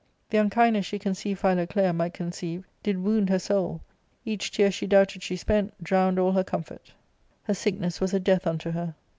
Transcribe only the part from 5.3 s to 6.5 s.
spent drowned all her